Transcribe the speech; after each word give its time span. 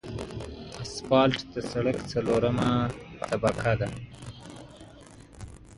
اسفالټ 0.83 1.37
د 1.53 1.55
سرک 1.71 1.97
څلورمه 2.11 2.69
طبقه 3.27 3.71
ده 3.79 3.89